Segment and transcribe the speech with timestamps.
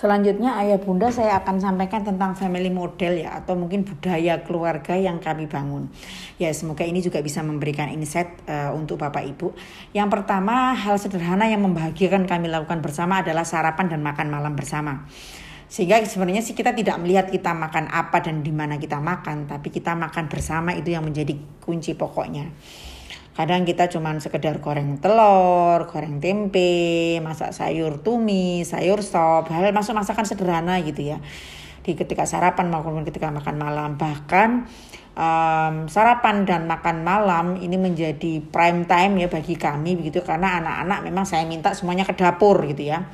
[0.00, 5.20] Selanjutnya ayah bunda saya akan sampaikan tentang family model ya atau mungkin budaya keluarga yang
[5.20, 5.92] kami bangun.
[6.40, 9.52] Ya semoga ini juga bisa memberikan insight uh, untuk bapak ibu.
[9.92, 15.04] Yang pertama hal sederhana yang membahagiakan kami lakukan bersama adalah sarapan dan makan malam bersama.
[15.68, 19.68] Sehingga sebenarnya sih kita tidak melihat kita makan apa dan di mana kita makan, tapi
[19.68, 22.48] kita makan bersama itu yang menjadi kunci pokoknya.
[23.40, 29.96] Kadang kita cuman sekedar goreng telur, goreng tempe, masak sayur tumis, sayur sop, hal masuk
[29.96, 31.24] masakan sederhana gitu ya.
[31.80, 33.96] Di ketika sarapan maupun ketika makan malam.
[33.96, 34.68] Bahkan
[35.16, 41.08] um, sarapan dan makan malam ini menjadi prime time ya bagi kami begitu karena anak-anak
[41.08, 43.08] memang saya minta semuanya ke dapur gitu ya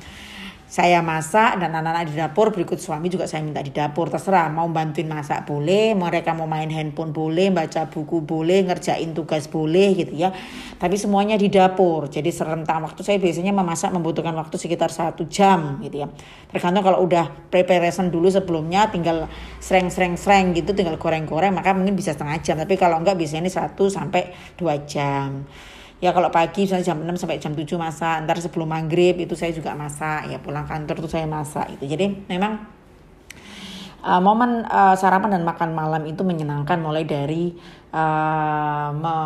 [0.67, 4.11] saya masak dan anak-anak di dapur berikut suami juga saya minta di dapur.
[4.11, 9.47] Terserah mau bantuin masak boleh mereka mau main handphone boleh baca buku boleh ngerjain tugas
[9.47, 10.35] boleh gitu ya.
[10.75, 12.11] Tapi semuanya di dapur.
[12.11, 16.11] Jadi serentak waktu saya biasanya memasak membutuhkan waktu sekitar satu jam gitu ya.
[16.51, 19.31] Tergantung kalau udah preparation dulu sebelumnya tinggal
[19.63, 22.59] sereng-sereng-sereng gitu tinggal goreng-goreng maka mungkin bisa setengah jam.
[22.59, 25.47] Tapi kalau enggak biasanya ini satu sampai dua jam
[25.97, 29.49] ya kalau pagi misalnya jam 6 sampai jam 7 masak ntar sebelum maghrib itu saya
[29.49, 32.61] juga masak ya pulang kantor tuh saya masak itu jadi memang
[34.05, 37.57] uh, momen uh, sarapan dan makan malam itu menyenangkan mulai dari
[37.91, 39.17] uh, me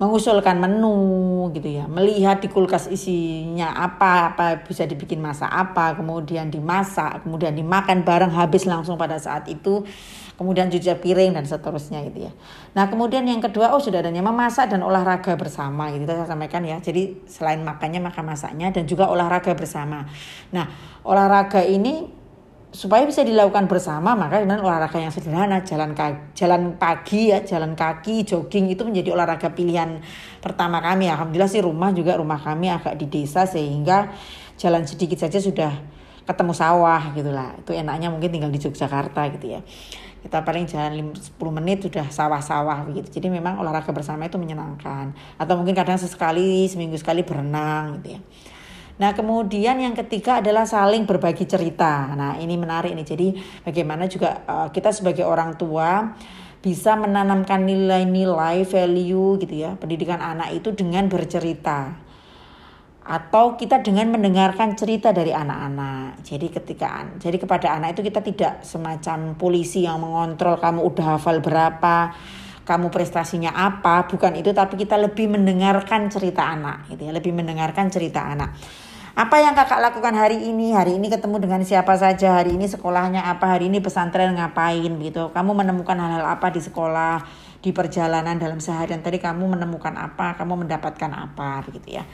[0.00, 6.48] mengusulkan menu gitu ya melihat di kulkas isinya apa apa bisa dibikin masak apa kemudian
[6.48, 9.84] dimasak kemudian dimakan bareng habis langsung pada saat itu
[10.40, 12.32] kemudian cuci piring dan seterusnya gitu ya.
[12.72, 16.80] Nah kemudian yang kedua oh sudah adanya memasak dan olahraga bersama gitu saya sampaikan ya.
[16.80, 20.08] Jadi selain makannya maka masaknya dan juga olahraga bersama.
[20.48, 20.64] Nah
[21.04, 22.19] olahraga ini
[22.70, 27.74] supaya bisa dilakukan bersama maka dengan olahraga yang sederhana jalan kaki, jalan pagi ya jalan
[27.74, 29.98] kaki jogging itu menjadi olahraga pilihan
[30.38, 34.14] pertama kami alhamdulillah sih rumah juga rumah kami agak di desa sehingga
[34.54, 35.72] jalan sedikit saja sudah
[36.22, 39.60] ketemu sawah gitulah itu enaknya mungkin tinggal di Yogyakarta gitu ya
[40.20, 43.08] kita paling jalan 10 menit sudah sawah-sawah begitu.
[43.08, 45.16] Jadi memang olahraga bersama itu menyenangkan.
[45.40, 48.20] Atau mungkin kadang sesekali, seminggu sekali berenang gitu ya.
[49.00, 52.12] Nah kemudian yang ketiga adalah saling berbagi cerita.
[52.12, 53.06] Nah ini menarik nih.
[53.08, 53.28] Jadi
[53.64, 56.12] bagaimana juga uh, kita sebagai orang tua
[56.60, 61.96] bisa menanamkan nilai-nilai value gitu ya pendidikan anak itu dengan bercerita
[63.00, 66.20] atau kita dengan mendengarkan cerita dari anak-anak.
[66.20, 71.40] Jadi ketika jadi kepada anak itu kita tidak semacam polisi yang mengontrol kamu udah hafal
[71.40, 72.12] berapa,
[72.68, 77.88] kamu prestasinya apa, bukan itu tapi kita lebih mendengarkan cerita anak gitu ya, lebih mendengarkan
[77.88, 78.52] cerita anak.
[79.20, 80.72] Apa yang kakak lakukan hari ini?
[80.72, 82.40] Hari ini ketemu dengan siapa saja?
[82.40, 83.52] Hari ini sekolahnya apa?
[83.52, 85.28] Hari ini pesantren ngapain gitu?
[85.36, 87.20] Kamu menemukan hal-hal apa di sekolah?
[87.60, 90.40] Di perjalanan dalam seharian tadi kamu menemukan apa?
[90.40, 92.08] Kamu mendapatkan apa begitu ya?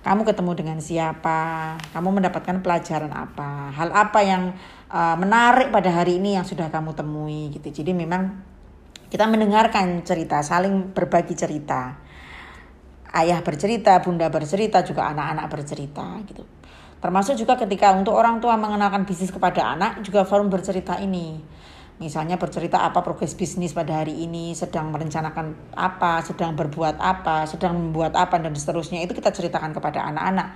[0.00, 4.56] kamu ketemu dengan siapa, kamu mendapatkan pelajaran apa, hal apa yang
[4.88, 7.68] uh, menarik pada hari ini yang sudah kamu temui gitu.
[7.68, 8.32] Jadi memang
[9.12, 12.00] kita mendengarkan cerita, saling berbagi cerita.
[13.10, 16.46] Ayah bercerita, bunda bercerita, juga anak-anak bercerita gitu.
[17.00, 21.40] Termasuk juga ketika untuk orang tua mengenalkan bisnis kepada anak juga forum bercerita ini
[22.00, 27.76] Misalnya bercerita apa progres bisnis pada hari ini, sedang merencanakan apa, sedang berbuat apa, sedang
[27.76, 30.48] membuat apa dan seterusnya itu kita ceritakan kepada anak-anak.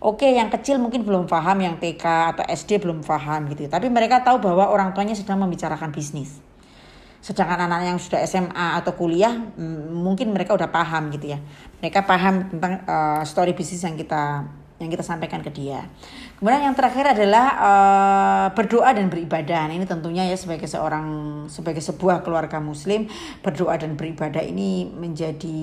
[0.00, 3.68] Oke, yang kecil mungkin belum paham, yang TK atau SD belum paham gitu.
[3.68, 6.40] Tapi mereka tahu bahwa orang tuanya sedang membicarakan bisnis.
[7.18, 9.34] Sedangkan anak yang sudah SMA atau kuliah
[9.90, 11.38] mungkin mereka udah paham gitu ya.
[11.82, 14.46] Mereka paham tentang uh, story bisnis yang kita
[14.78, 15.90] yang kita sampaikan ke dia.
[16.38, 19.66] Kemudian yang terakhir adalah uh, berdoa dan beribadah.
[19.66, 21.06] Nah, ini tentunya ya sebagai seorang
[21.50, 23.10] sebagai sebuah keluarga muslim,
[23.42, 25.58] berdoa dan beribadah ini menjadi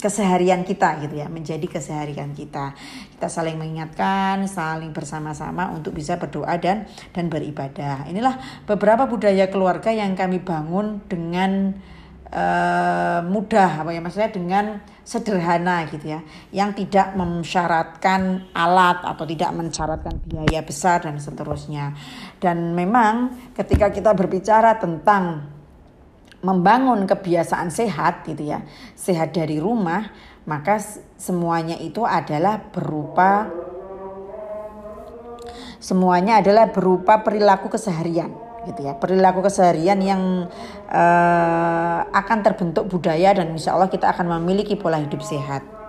[0.00, 2.72] keseharian kita gitu ya, menjadi keseharian kita.
[3.20, 8.08] Kita saling mengingatkan, saling bersama-sama untuk bisa berdoa dan dan beribadah.
[8.08, 11.76] Inilah beberapa budaya keluarga yang kami bangun dengan
[12.30, 14.64] uh, mudah apa ya maksudnya dengan
[15.02, 16.22] sederhana gitu ya
[16.54, 21.94] yang tidak mensyaratkan alat atau tidak mensyaratkan biaya besar dan seterusnya.
[22.38, 25.50] Dan memang ketika kita berbicara tentang
[26.40, 28.64] membangun kebiasaan sehat gitu ya
[28.96, 30.08] sehat dari rumah
[30.48, 30.80] maka
[31.20, 33.52] semuanya itu adalah berupa
[35.76, 38.32] semuanya adalah berupa perilaku keseharian
[38.68, 38.92] gitu ya.
[38.98, 40.22] Perilaku keseharian yang
[40.90, 45.79] uh, akan terbentuk budaya dan insya Allah kita akan memiliki pola hidup sehat